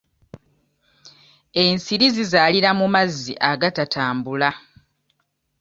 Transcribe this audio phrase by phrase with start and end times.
[1.63, 4.49] Ensiri zizaalira mu mazzi agatatambula.